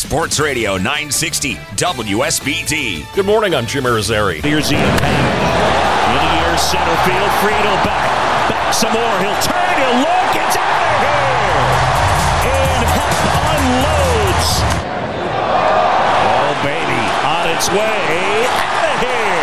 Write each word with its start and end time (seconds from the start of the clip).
Sports 0.00 0.40
Radio 0.40 0.78
960 0.78 1.56
WSBT. 1.76 3.14
Good 3.14 3.26
morning, 3.26 3.54
I'm 3.54 3.66
Jim 3.66 3.84
Irizarry. 3.84 4.42
Here's 4.42 4.72
Ian 4.72 4.80
Happ. 4.80 5.04
In 6.08 6.16
the 6.24 6.32
air, 6.40 6.56
center 6.56 6.96
field. 7.04 7.28
Friedl 7.44 7.76
back. 7.84 8.08
Back 8.48 8.72
some 8.72 8.94
more. 8.94 9.18
He'll 9.20 9.36
turn. 9.44 9.76
He'll 9.76 10.00
look. 10.00 10.32
It's 10.40 10.56
out 10.56 10.72
of 10.88 11.04
here. 11.04 11.68
And 12.48 12.80
Happ 12.96 13.28
unloads. 13.52 14.64
Oh, 16.32 16.56
baby. 16.64 17.04
On 17.28 17.44
its 17.52 17.68
way. 17.68 18.48
Out 18.48 18.88
of 18.88 19.04
here. 19.04 19.39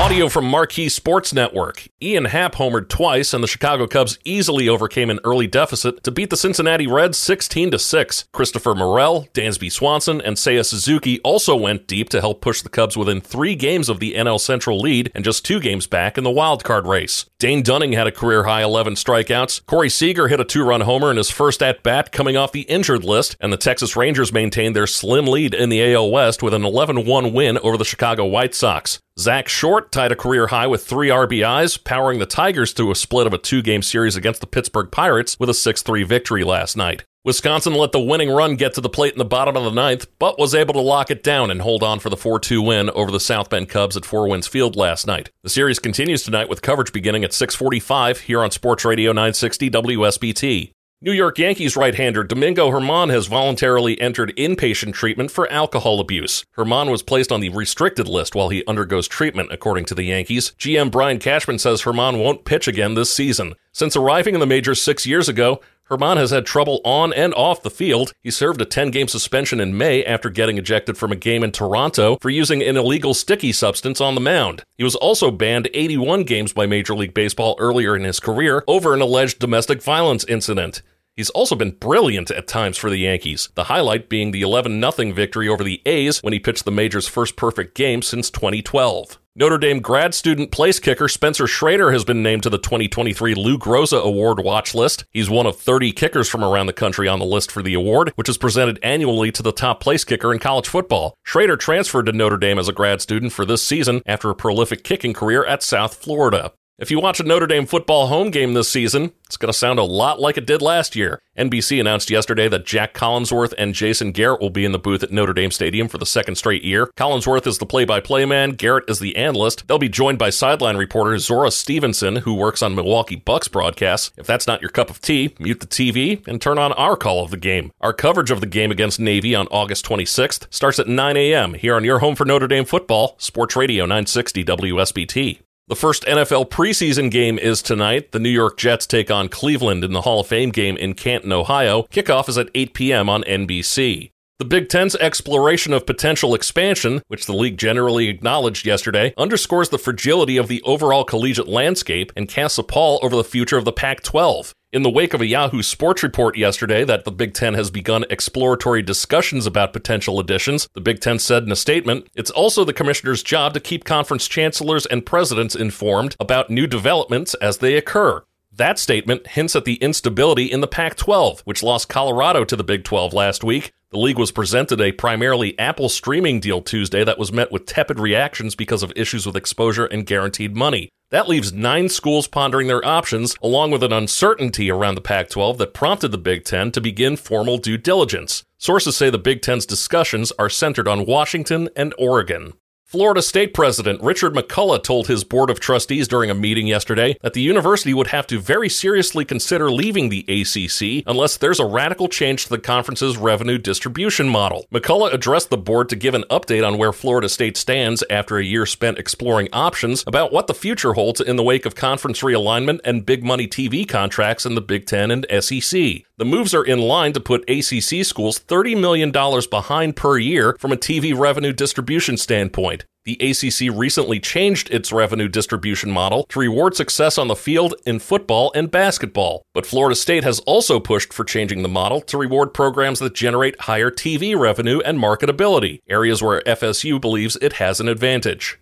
Audio 0.00 0.30
from 0.30 0.46
Marquee 0.46 0.88
Sports 0.88 1.34
Network. 1.34 1.86
Ian 2.02 2.24
Happ 2.24 2.54
homered 2.54 2.88
twice, 2.88 3.34
and 3.34 3.44
the 3.44 3.48
Chicago 3.48 3.86
Cubs 3.86 4.18
easily 4.24 4.66
overcame 4.66 5.10
an 5.10 5.20
early 5.24 5.46
deficit 5.46 6.02
to 6.04 6.10
beat 6.10 6.30
the 6.30 6.38
Cincinnati 6.38 6.86
Reds 6.86 7.18
16 7.18 7.76
6. 7.76 8.24
Christopher 8.32 8.74
Morel, 8.74 9.28
Dansby 9.34 9.70
Swanson, 9.70 10.22
and 10.22 10.38
Seiya 10.38 10.64
Suzuki 10.64 11.20
also 11.20 11.54
went 11.54 11.86
deep 11.86 12.08
to 12.08 12.22
help 12.22 12.40
push 12.40 12.62
the 12.62 12.70
Cubs 12.70 12.96
within 12.96 13.20
three 13.20 13.54
games 13.54 13.90
of 13.90 14.00
the 14.00 14.14
NL 14.14 14.40
Central 14.40 14.80
lead 14.80 15.12
and 15.14 15.22
just 15.22 15.44
two 15.44 15.60
games 15.60 15.86
back 15.86 16.16
in 16.16 16.24
the 16.24 16.30
wild 16.30 16.64
card 16.64 16.86
race. 16.86 17.26
Dane 17.40 17.62
Dunning 17.62 17.92
had 17.92 18.06
a 18.06 18.12
career 18.12 18.44
high 18.44 18.62
11 18.62 18.96
strikeouts. 18.96 19.64
Corey 19.64 19.88
Seager 19.88 20.28
hit 20.28 20.40
a 20.40 20.44
two 20.44 20.62
run 20.62 20.82
homer 20.82 21.10
in 21.10 21.16
his 21.16 21.30
first 21.30 21.62
at 21.62 21.82
bat 21.82 22.12
coming 22.12 22.36
off 22.36 22.52
the 22.52 22.68
injured 22.68 23.02
list, 23.02 23.34
and 23.40 23.50
the 23.50 23.56
Texas 23.56 23.96
Rangers 23.96 24.30
maintained 24.30 24.76
their 24.76 24.86
slim 24.86 25.26
lead 25.26 25.54
in 25.54 25.70
the 25.70 25.94
AL 25.94 26.10
West 26.10 26.42
with 26.42 26.52
an 26.52 26.66
11 26.66 27.06
1 27.06 27.32
win 27.32 27.56
over 27.58 27.78
the 27.78 27.84
Chicago 27.86 28.26
White 28.26 28.54
Sox. 28.54 29.00
Zack 29.18 29.48
Short 29.48 29.90
tied 29.90 30.12
a 30.12 30.16
career 30.16 30.48
high 30.48 30.66
with 30.66 30.84
three 30.84 31.08
RBIs, 31.08 31.82
powering 31.82 32.18
the 32.18 32.26
Tigers 32.26 32.74
through 32.74 32.90
a 32.90 32.94
split 32.94 33.26
of 33.26 33.32
a 33.32 33.38
two 33.38 33.62
game 33.62 33.80
series 33.80 34.16
against 34.16 34.42
the 34.42 34.46
Pittsburgh 34.46 34.90
Pirates 34.90 35.38
with 35.40 35.48
a 35.48 35.54
6 35.54 35.80
3 35.80 36.02
victory 36.02 36.44
last 36.44 36.76
night. 36.76 37.04
Wisconsin 37.22 37.74
let 37.74 37.92
the 37.92 38.00
winning 38.00 38.30
run 38.30 38.56
get 38.56 38.72
to 38.72 38.80
the 38.80 38.88
plate 38.88 39.12
in 39.12 39.18
the 39.18 39.26
bottom 39.26 39.54
of 39.54 39.62
the 39.64 39.70
ninth, 39.70 40.06
but 40.18 40.38
was 40.38 40.54
able 40.54 40.72
to 40.72 40.80
lock 40.80 41.10
it 41.10 41.22
down 41.22 41.50
and 41.50 41.60
hold 41.60 41.82
on 41.82 41.98
for 41.98 42.08
the 42.08 42.16
4 42.16 42.40
2 42.40 42.62
win 42.62 42.88
over 42.90 43.10
the 43.10 43.20
South 43.20 43.50
Bend 43.50 43.68
Cubs 43.68 43.94
at 43.94 44.06
Four 44.06 44.26
Winds 44.26 44.46
Field 44.46 44.74
last 44.74 45.06
night. 45.06 45.28
The 45.42 45.50
series 45.50 45.78
continues 45.78 46.22
tonight 46.22 46.48
with 46.48 46.62
coverage 46.62 46.94
beginning 46.94 47.22
at 47.22 47.34
645 47.34 48.20
here 48.20 48.42
on 48.42 48.50
Sports 48.50 48.86
Radio 48.86 49.12
960 49.12 49.68
WSBT. 49.68 50.72
New 51.02 51.12
York 51.12 51.38
Yankees 51.38 51.76
right-hander 51.76 52.24
Domingo 52.24 52.70
Germán 52.70 53.10
has 53.10 53.26
voluntarily 53.26 53.98
entered 54.00 54.34
inpatient 54.36 54.92
treatment 54.92 55.30
for 55.30 55.50
alcohol 55.50 56.00
abuse. 56.00 56.44
Germán 56.56 56.90
was 56.90 57.02
placed 57.02 57.32
on 57.32 57.40
the 57.40 57.48
restricted 57.50 58.06
list 58.06 58.34
while 58.34 58.50
he 58.50 58.64
undergoes 58.66 59.08
treatment, 59.08 59.50
according 59.50 59.86
to 59.86 59.94
the 59.94 60.04
Yankees. 60.04 60.52
GM 60.58 60.90
Brian 60.90 61.18
Cashman 61.18 61.58
says 61.58 61.82
Germán 61.82 62.22
won't 62.22 62.44
pitch 62.44 62.68
again 62.68 62.94
this 62.94 63.12
season. 63.12 63.54
Since 63.72 63.96
arriving 63.96 64.34
in 64.34 64.40
the 64.40 64.46
majors 64.46 64.82
six 64.82 65.06
years 65.06 65.26
ago, 65.26 65.62
Germán 65.90 66.18
has 66.18 66.30
had 66.30 66.46
trouble 66.46 66.80
on 66.84 67.12
and 67.12 67.34
off 67.34 67.62
the 67.62 67.70
field. 67.70 68.12
He 68.22 68.30
served 68.30 68.60
a 68.60 68.64
10 68.64 68.92
game 68.92 69.08
suspension 69.08 69.58
in 69.58 69.76
May 69.76 70.04
after 70.04 70.30
getting 70.30 70.56
ejected 70.56 70.96
from 70.96 71.10
a 71.10 71.16
game 71.16 71.42
in 71.42 71.50
Toronto 71.50 72.16
for 72.20 72.30
using 72.30 72.62
an 72.62 72.76
illegal 72.76 73.12
sticky 73.12 73.50
substance 73.50 74.00
on 74.00 74.14
the 74.14 74.20
mound. 74.20 74.62
He 74.78 74.84
was 74.84 74.94
also 74.94 75.32
banned 75.32 75.68
81 75.74 76.22
games 76.22 76.52
by 76.52 76.66
Major 76.66 76.94
League 76.94 77.12
Baseball 77.12 77.56
earlier 77.58 77.96
in 77.96 78.04
his 78.04 78.20
career 78.20 78.62
over 78.68 78.94
an 78.94 79.00
alleged 79.00 79.40
domestic 79.40 79.82
violence 79.82 80.24
incident. 80.26 80.82
He's 81.16 81.30
also 81.30 81.56
been 81.56 81.72
brilliant 81.72 82.30
at 82.30 82.46
times 82.46 82.78
for 82.78 82.88
the 82.88 82.96
Yankees, 82.96 83.48
the 83.56 83.64
highlight 83.64 84.08
being 84.08 84.30
the 84.30 84.42
11 84.42 84.80
0 84.80 85.12
victory 85.12 85.48
over 85.48 85.64
the 85.64 85.82
A's 85.84 86.20
when 86.22 86.32
he 86.32 86.38
pitched 86.38 86.64
the 86.64 86.70
major's 86.70 87.08
first 87.08 87.34
perfect 87.34 87.74
game 87.74 88.00
since 88.00 88.30
2012. 88.30 89.18
Notre 89.36 89.58
Dame 89.58 89.78
grad 89.78 90.12
student 90.12 90.50
place 90.50 90.80
kicker 90.80 91.06
Spencer 91.06 91.46
Schrader 91.46 91.92
has 91.92 92.04
been 92.04 92.20
named 92.20 92.42
to 92.42 92.50
the 92.50 92.58
2023 92.58 93.36
Lou 93.36 93.56
Groza 93.56 94.02
Award 94.02 94.40
watch 94.40 94.74
list. 94.74 95.04
He's 95.12 95.30
one 95.30 95.46
of 95.46 95.56
30 95.56 95.92
kickers 95.92 96.28
from 96.28 96.42
around 96.42 96.66
the 96.66 96.72
country 96.72 97.06
on 97.06 97.20
the 97.20 97.24
list 97.24 97.52
for 97.52 97.62
the 97.62 97.74
award, 97.74 98.12
which 98.16 98.28
is 98.28 98.36
presented 98.36 98.80
annually 98.82 99.30
to 99.30 99.42
the 99.44 99.52
top 99.52 99.80
place 99.80 100.02
kicker 100.02 100.32
in 100.32 100.40
college 100.40 100.66
football. 100.66 101.14
Schrader 101.22 101.56
transferred 101.56 102.06
to 102.06 102.12
Notre 102.12 102.38
Dame 102.38 102.58
as 102.58 102.68
a 102.68 102.72
grad 102.72 103.00
student 103.00 103.32
for 103.32 103.44
this 103.44 103.62
season 103.62 104.02
after 104.04 104.30
a 104.30 104.34
prolific 104.34 104.82
kicking 104.82 105.12
career 105.12 105.44
at 105.44 105.62
South 105.62 105.94
Florida. 105.94 106.50
If 106.80 106.90
you 106.90 106.98
watch 106.98 107.20
a 107.20 107.24
Notre 107.24 107.46
Dame 107.46 107.66
football 107.66 108.06
home 108.06 108.30
game 108.30 108.54
this 108.54 108.70
season, 108.70 109.12
it's 109.26 109.36
going 109.36 109.52
to 109.52 109.58
sound 109.58 109.78
a 109.78 109.84
lot 109.84 110.18
like 110.18 110.38
it 110.38 110.46
did 110.46 110.62
last 110.62 110.96
year. 110.96 111.20
NBC 111.36 111.78
announced 111.78 112.08
yesterday 112.08 112.48
that 112.48 112.64
Jac 112.64 112.94
Collinsworth 112.94 113.52
and 113.58 113.74
Jason 113.74 114.12
Garrett 114.12 114.40
will 114.40 114.48
be 114.48 114.64
in 114.64 114.72
the 114.72 114.78
booth 114.78 115.02
at 115.02 115.12
Notre 115.12 115.34
Dame 115.34 115.50
Stadium 115.50 115.88
for 115.88 115.98
the 115.98 116.06
second 116.06 116.36
straight 116.36 116.64
year. 116.64 116.86
Collinsworth 116.96 117.46
is 117.46 117.58
the 117.58 117.66
play 117.66 117.84
by 117.84 118.00
play 118.00 118.24
man, 118.24 118.52
Garrett 118.52 118.88
is 118.88 118.98
the 118.98 119.14
analyst. 119.16 119.68
They'll 119.68 119.78
be 119.78 119.90
joined 119.90 120.18
by 120.18 120.30
sideline 120.30 120.78
reporter 120.78 121.18
Zora 121.18 121.50
Stephenson, 121.50 122.16
who 122.16 122.32
works 122.32 122.62
on 122.62 122.74
Milwaukee 122.74 123.16
Bucks 123.16 123.46
broadcasts. 123.46 124.10
If 124.16 124.26
that's 124.26 124.46
not 124.46 124.62
your 124.62 124.70
cup 124.70 124.88
of 124.88 125.02
tea, 125.02 125.34
mute 125.38 125.60
the 125.60 125.66
TV 125.66 126.26
and 126.26 126.40
turn 126.40 126.56
on 126.56 126.72
our 126.72 126.96
call 126.96 127.22
of 127.22 127.30
the 127.30 127.36
game. 127.36 127.72
Our 127.82 127.92
coverage 127.92 128.30
of 128.30 128.40
the 128.40 128.46
game 128.46 128.70
against 128.70 128.98
Navy 128.98 129.34
on 129.34 129.48
August 129.48 129.84
26th 129.84 130.46
starts 130.48 130.78
at 130.78 130.88
9 130.88 131.16
a.m. 131.18 131.52
here 131.52 131.76
on 131.76 131.84
your 131.84 131.98
home 131.98 132.16
for 132.16 132.24
Notre 132.24 132.48
Dame 132.48 132.64
football, 132.64 133.16
Sports 133.18 133.54
Radio 133.54 133.84
960 133.84 134.46
WSBT. 134.46 135.40
The 135.70 135.76
first 135.76 136.02
NFL 136.02 136.50
preseason 136.50 137.12
game 137.12 137.38
is 137.38 137.62
tonight. 137.62 138.10
The 138.10 138.18
New 138.18 138.28
York 138.28 138.56
Jets 138.56 138.88
take 138.88 139.08
on 139.08 139.28
Cleveland 139.28 139.84
in 139.84 139.92
the 139.92 140.00
Hall 140.00 140.18
of 140.18 140.26
Fame 140.26 140.50
game 140.50 140.76
in 140.76 140.94
Canton, 140.94 141.30
Ohio. 141.30 141.84
Kickoff 141.92 142.28
is 142.28 142.36
at 142.36 142.50
8 142.56 142.74
p.m. 142.74 143.08
on 143.08 143.22
NBC. 143.22 144.10
The 144.40 144.44
Big 144.44 144.68
Ten's 144.68 144.96
exploration 144.96 145.72
of 145.72 145.86
potential 145.86 146.34
expansion, 146.34 147.02
which 147.06 147.26
the 147.26 147.34
league 147.34 147.56
generally 147.56 148.08
acknowledged 148.08 148.66
yesterday, 148.66 149.14
underscores 149.16 149.68
the 149.68 149.78
fragility 149.78 150.36
of 150.36 150.48
the 150.48 150.60
overall 150.62 151.04
collegiate 151.04 151.46
landscape 151.46 152.12
and 152.16 152.28
casts 152.28 152.58
a 152.58 152.64
pall 152.64 152.98
over 153.04 153.14
the 153.14 153.22
future 153.22 153.56
of 153.56 153.64
the 153.64 153.70
Pac 153.70 154.02
12. 154.02 154.52
In 154.72 154.84
the 154.84 154.90
wake 154.90 155.14
of 155.14 155.20
a 155.20 155.26
Yahoo 155.26 155.62
Sports 155.62 156.04
report 156.04 156.36
yesterday 156.36 156.84
that 156.84 157.04
the 157.04 157.10
Big 157.10 157.34
Ten 157.34 157.54
has 157.54 157.72
begun 157.72 158.04
exploratory 158.08 158.82
discussions 158.82 159.44
about 159.44 159.72
potential 159.72 160.20
additions, 160.20 160.68
the 160.74 160.80
Big 160.80 161.00
Ten 161.00 161.18
said 161.18 161.42
in 161.42 161.50
a 161.50 161.56
statement, 161.56 162.06
it's 162.14 162.30
also 162.30 162.62
the 162.62 162.72
commissioner's 162.72 163.24
job 163.24 163.52
to 163.54 163.58
keep 163.58 163.82
conference 163.82 164.28
chancellors 164.28 164.86
and 164.86 165.04
presidents 165.04 165.56
informed 165.56 166.14
about 166.20 166.50
new 166.50 166.68
developments 166.68 167.34
as 167.34 167.58
they 167.58 167.74
occur. 167.74 168.22
That 168.52 168.80
statement 168.80 169.28
hints 169.28 169.54
at 169.54 169.64
the 169.64 169.76
instability 169.76 170.44
in 170.44 170.60
the 170.60 170.66
Pac 170.66 170.96
12, 170.96 171.40
which 171.42 171.62
lost 171.62 171.88
Colorado 171.88 172.44
to 172.44 172.56
the 172.56 172.64
Big 172.64 172.82
12 172.82 173.14
last 173.14 173.44
week. 173.44 173.72
The 173.90 173.98
league 173.98 174.18
was 174.18 174.32
presented 174.32 174.80
a 174.80 174.92
primarily 174.92 175.56
Apple 175.58 175.88
streaming 175.88 176.40
deal 176.40 176.60
Tuesday 176.60 177.04
that 177.04 177.18
was 177.18 177.32
met 177.32 177.52
with 177.52 177.64
tepid 177.64 178.00
reactions 178.00 178.56
because 178.56 178.82
of 178.82 178.92
issues 178.96 179.24
with 179.24 179.36
exposure 179.36 179.86
and 179.86 180.04
guaranteed 180.04 180.56
money. 180.56 180.90
That 181.10 181.28
leaves 181.28 181.52
nine 181.52 181.88
schools 181.88 182.26
pondering 182.26 182.66
their 182.66 182.84
options, 182.84 183.36
along 183.42 183.70
with 183.70 183.82
an 183.82 183.92
uncertainty 183.92 184.70
around 184.70 184.96
the 184.96 185.00
Pac 185.00 185.28
12 185.30 185.58
that 185.58 185.74
prompted 185.74 186.08
the 186.08 186.18
Big 186.18 186.44
Ten 186.44 186.72
to 186.72 186.80
begin 186.80 187.16
formal 187.16 187.58
due 187.58 187.78
diligence. 187.78 188.44
Sources 188.58 188.96
say 188.96 189.10
the 189.10 189.18
Big 189.18 189.42
Ten's 189.42 189.66
discussions 189.66 190.32
are 190.38 190.50
centered 190.50 190.86
on 190.86 191.06
Washington 191.06 191.68
and 191.74 191.94
Oregon. 191.98 192.52
Florida 192.90 193.22
State 193.22 193.54
President 193.54 194.02
Richard 194.02 194.34
McCullough 194.34 194.82
told 194.82 195.06
his 195.06 195.22
Board 195.22 195.48
of 195.48 195.60
Trustees 195.60 196.08
during 196.08 196.28
a 196.28 196.34
meeting 196.34 196.66
yesterday 196.66 197.16
that 197.22 197.34
the 197.34 197.40
university 197.40 197.94
would 197.94 198.08
have 198.08 198.26
to 198.26 198.40
very 198.40 198.68
seriously 198.68 199.24
consider 199.24 199.70
leaving 199.70 200.08
the 200.08 200.24
ACC 200.26 201.04
unless 201.06 201.36
there's 201.36 201.60
a 201.60 201.64
radical 201.64 202.08
change 202.08 202.42
to 202.42 202.50
the 202.50 202.58
conference's 202.58 203.16
revenue 203.16 203.58
distribution 203.58 204.28
model. 204.28 204.66
McCullough 204.72 205.14
addressed 205.14 205.50
the 205.50 205.56
board 205.56 205.88
to 205.88 205.94
give 205.94 206.14
an 206.14 206.24
update 206.30 206.66
on 206.66 206.78
where 206.78 206.92
Florida 206.92 207.28
State 207.28 207.56
stands 207.56 208.02
after 208.10 208.38
a 208.38 208.44
year 208.44 208.66
spent 208.66 208.98
exploring 208.98 209.48
options 209.52 210.02
about 210.08 210.32
what 210.32 210.48
the 210.48 210.52
future 210.52 210.94
holds 210.94 211.20
in 211.20 211.36
the 211.36 211.44
wake 211.44 211.66
of 211.66 211.76
conference 211.76 212.22
realignment 212.22 212.80
and 212.84 213.06
big 213.06 213.22
money 213.22 213.46
TV 213.46 213.88
contracts 213.88 214.44
in 214.44 214.56
the 214.56 214.60
Big 214.60 214.86
Ten 214.86 215.12
and 215.12 215.26
SEC. 215.38 216.02
The 216.20 216.26
moves 216.26 216.52
are 216.52 216.64
in 216.64 216.80
line 216.80 217.14
to 217.14 217.20
put 217.20 217.48
ACC 217.48 218.04
schools 218.04 218.40
$30 218.40 218.78
million 218.78 219.10
behind 219.10 219.96
per 219.96 220.18
year 220.18 220.54
from 220.58 220.70
a 220.70 220.76
TV 220.76 221.16
revenue 221.16 221.52
distribution 221.52 222.18
standpoint. 222.18 222.79
The 223.04 223.14
ACC 223.14 223.74
recently 223.74 224.20
changed 224.20 224.68
its 224.70 224.92
revenue 224.92 225.28
distribution 225.28 225.90
model 225.90 226.24
to 226.24 226.38
reward 226.38 226.76
success 226.76 227.16
on 227.16 227.28
the 227.28 227.34
field 227.34 227.74
in 227.86 227.98
football 227.98 228.52
and 228.54 228.70
basketball. 228.70 229.42
But 229.54 229.64
Florida 229.64 229.96
State 229.96 230.22
has 230.22 230.40
also 230.40 230.78
pushed 230.78 231.14
for 231.14 231.24
changing 231.24 231.62
the 231.62 231.68
model 231.68 232.02
to 232.02 232.18
reward 232.18 232.52
programs 232.52 232.98
that 232.98 233.14
generate 233.14 233.62
higher 233.62 233.90
TV 233.90 234.38
revenue 234.38 234.80
and 234.80 234.98
marketability, 234.98 235.78
areas 235.88 236.22
where 236.22 236.42
FSU 236.42 237.00
believes 237.00 237.36
it 237.36 237.54
has 237.54 237.80
an 237.80 237.88
advantage. 237.88 238.58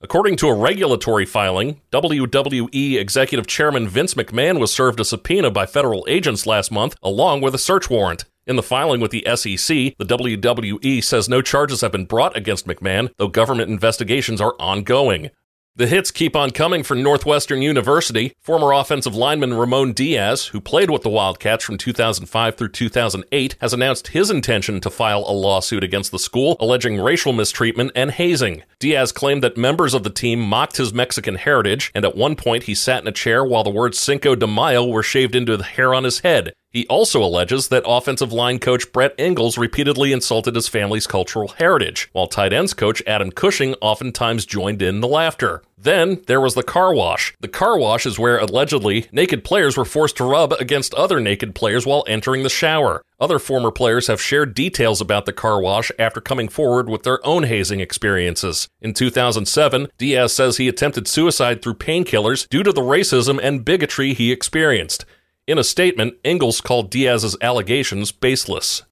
According 0.00 0.36
to 0.36 0.48
a 0.48 0.54
regulatory 0.54 1.24
filing, 1.24 1.80
WWE 1.90 3.00
Executive 3.00 3.46
Chairman 3.46 3.88
Vince 3.88 4.14
McMahon 4.14 4.60
was 4.60 4.72
served 4.72 5.00
a 5.00 5.04
subpoena 5.04 5.50
by 5.50 5.66
federal 5.66 6.04
agents 6.08 6.46
last 6.46 6.70
month, 6.70 6.94
along 7.02 7.40
with 7.40 7.54
a 7.54 7.58
search 7.58 7.90
warrant. 7.90 8.24
In 8.48 8.56
the 8.56 8.62
filing 8.62 9.02
with 9.02 9.10
the 9.10 9.24
SEC, 9.26 9.94
the 9.98 10.06
WWE 10.06 11.04
says 11.04 11.28
no 11.28 11.42
charges 11.42 11.82
have 11.82 11.92
been 11.92 12.06
brought 12.06 12.34
against 12.34 12.66
McMahon, 12.66 13.10
though 13.18 13.28
government 13.28 13.68
investigations 13.68 14.40
are 14.40 14.54
ongoing. 14.58 15.28
The 15.76 15.86
hits 15.86 16.10
keep 16.10 16.34
on 16.34 16.52
coming 16.52 16.82
for 16.82 16.94
Northwestern 16.94 17.60
University. 17.60 18.32
Former 18.40 18.72
offensive 18.72 19.14
lineman 19.14 19.52
Ramon 19.52 19.92
Diaz, 19.92 20.46
who 20.46 20.62
played 20.62 20.90
with 20.90 21.02
the 21.02 21.10
Wildcats 21.10 21.62
from 21.62 21.76
2005 21.76 22.56
through 22.56 22.70
2008, 22.70 23.56
has 23.60 23.74
announced 23.74 24.08
his 24.08 24.30
intention 24.30 24.80
to 24.80 24.88
file 24.90 25.24
a 25.28 25.30
lawsuit 25.30 25.84
against 25.84 26.10
the 26.10 26.18
school 26.18 26.56
alleging 26.58 26.98
racial 26.98 27.34
mistreatment 27.34 27.92
and 27.94 28.12
hazing. 28.12 28.62
Diaz 28.80 29.12
claimed 29.12 29.42
that 29.42 29.58
members 29.58 29.92
of 29.92 30.04
the 30.04 30.10
team 30.10 30.40
mocked 30.40 30.78
his 30.78 30.94
Mexican 30.94 31.34
heritage, 31.34 31.92
and 31.94 32.06
at 32.06 32.16
one 32.16 32.34
point 32.34 32.62
he 32.62 32.74
sat 32.74 33.02
in 33.02 33.08
a 33.08 33.12
chair 33.12 33.44
while 33.44 33.62
the 33.62 33.70
words 33.70 34.00
Cinco 34.00 34.34
de 34.34 34.46
Mayo 34.46 34.86
were 34.86 35.02
shaved 35.02 35.36
into 35.36 35.56
the 35.56 35.64
hair 35.64 35.94
on 35.94 36.02
his 36.02 36.20
head. 36.20 36.54
He 36.70 36.86
also 36.88 37.22
alleges 37.22 37.68
that 37.68 37.84
offensive 37.86 38.32
line 38.32 38.58
coach 38.58 38.92
Bret 38.92 39.14
Ingalls 39.18 39.56
repeatedly 39.56 40.12
insulted 40.12 40.54
his 40.54 40.68
family's 40.68 41.06
cultural 41.06 41.48
heritage, 41.48 42.10
while 42.12 42.26
tight 42.26 42.52
ends 42.52 42.74
coach 42.74 43.02
Adam 43.06 43.30
Cushing 43.30 43.74
oftentimes 43.80 44.44
joined 44.44 44.82
in 44.82 45.00
the 45.00 45.08
laughter. 45.08 45.62
Then 45.80 46.22
there 46.26 46.40
was 46.40 46.54
the 46.54 46.62
car 46.62 46.92
wash. 46.92 47.34
The 47.40 47.48
car 47.48 47.78
wash 47.78 48.04
is 48.04 48.18
where 48.18 48.38
allegedly 48.38 49.06
naked 49.12 49.44
players 49.44 49.76
were 49.76 49.84
forced 49.84 50.16
to 50.16 50.24
rub 50.24 50.52
against 50.54 50.92
other 50.94 51.20
naked 51.20 51.54
players 51.54 51.86
while 51.86 52.04
entering 52.06 52.42
the 52.42 52.50
shower. 52.50 53.02
Other 53.20 53.38
former 53.38 53.70
players 53.70 54.08
have 54.08 54.20
shared 54.20 54.54
details 54.54 55.00
about 55.00 55.24
the 55.24 55.32
car 55.32 55.60
wash 55.60 55.90
after 55.98 56.20
coming 56.20 56.48
forward 56.48 56.88
with 56.88 57.04
their 57.04 57.24
own 57.26 57.44
hazing 57.44 57.80
experiences. 57.80 58.68
In 58.80 58.92
2007, 58.92 59.88
Diaz 59.98 60.34
says 60.34 60.56
he 60.56 60.68
attempted 60.68 61.08
suicide 61.08 61.62
through 61.62 61.74
painkillers 61.74 62.48
due 62.48 62.62
to 62.62 62.72
the 62.72 62.80
racism 62.80 63.40
and 63.42 63.64
bigotry 63.64 64.14
he 64.14 64.32
experienced. 64.32 65.04
In 65.48 65.56
a 65.56 65.64
statement, 65.64 66.14
Ingalls 66.26 66.60
called 66.60 66.90
Diaz's 66.90 67.34
allegations 67.40 68.12
baseless. 68.12 68.82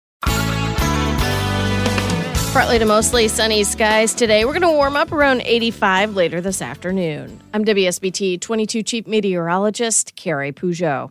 Partly 2.54 2.78
to 2.78 2.86
mostly 2.86 3.28
sunny 3.28 3.62
skies 3.62 4.14
today. 4.14 4.46
We're 4.46 4.58
going 4.58 4.62
to 4.62 4.70
warm 4.70 4.96
up 4.96 5.12
around 5.12 5.42
85 5.42 6.16
later 6.16 6.40
this 6.40 6.62
afternoon. 6.62 7.42
I'm 7.52 7.62
WSBT 7.62 8.40
22 8.40 8.82
Chief 8.82 9.06
Meteorologist 9.06 10.16
Carrie 10.16 10.52
Peugeot. 10.52 11.10